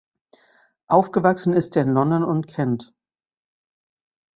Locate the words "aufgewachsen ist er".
0.87-1.83